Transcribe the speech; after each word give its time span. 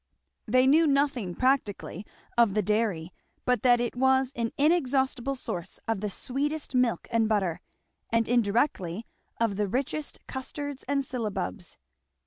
They 0.47 0.65
knew 0.65 0.87
nothing 0.87 1.35
practically 1.35 2.07
of 2.35 2.55
the 2.55 2.63
dairy 2.63 3.13
but 3.45 3.61
that 3.61 3.79
it 3.79 3.95
was 3.95 4.31
an 4.35 4.49
inexhaustible 4.57 5.35
source 5.35 5.79
of 5.87 6.01
the 6.01 6.09
sweetest 6.09 6.73
milk 6.73 7.07
and 7.11 7.29
butter, 7.29 7.61
and 8.09 8.27
indirectly 8.27 9.05
of 9.39 9.57
the 9.57 9.67
richest 9.67 10.17
custards 10.25 10.83
and 10.87 11.03
syllabubs. 11.05 11.77